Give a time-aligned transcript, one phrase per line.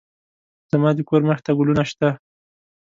[0.71, 2.09] زما د کور مخې ته ګلونه شته